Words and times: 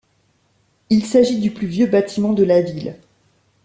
Il 0.89 1.05
s'agit 1.05 1.39
du 1.39 1.51
plus 1.51 1.67
vieux 1.67 1.85
bâtiment 1.85 2.33
de 2.33 2.43
la 2.43 2.61
ville. 2.63 2.97